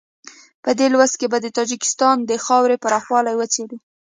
په 0.63 0.69
دې 0.77 0.87
لوست 0.93 1.15
کې 1.19 1.27
به 1.31 1.37
د 1.41 1.47
تاجکستان 1.57 2.17
د 2.29 2.31
خاورې 2.45 2.77
پراخوالی 2.83 3.33
وڅېړو. 3.37 3.77